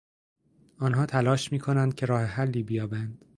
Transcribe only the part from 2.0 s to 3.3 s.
راه حلی بیابند.